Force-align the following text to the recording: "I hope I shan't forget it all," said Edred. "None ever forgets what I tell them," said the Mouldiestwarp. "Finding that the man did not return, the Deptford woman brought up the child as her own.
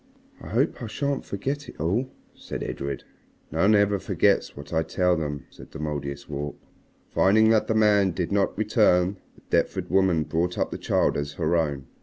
"I 0.41 0.47
hope 0.49 0.81
I 0.81 0.87
shan't 0.87 1.25
forget 1.25 1.69
it 1.69 1.79
all," 1.79 2.09
said 2.33 2.63
Edred. 2.63 3.03
"None 3.51 3.75
ever 3.75 3.99
forgets 3.99 4.57
what 4.57 4.73
I 4.73 4.81
tell 4.81 5.15
them," 5.15 5.45
said 5.51 5.69
the 5.69 5.77
Mouldiestwarp. 5.79 6.55
"Finding 7.11 7.49
that 7.49 7.67
the 7.67 7.75
man 7.75 8.09
did 8.09 8.31
not 8.31 8.57
return, 8.57 9.17
the 9.35 9.41
Deptford 9.51 9.91
woman 9.91 10.23
brought 10.23 10.57
up 10.57 10.71
the 10.71 10.79
child 10.79 11.17
as 11.17 11.33
her 11.33 11.55
own. 11.55 11.85